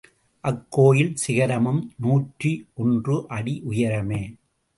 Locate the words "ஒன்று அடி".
2.73-3.63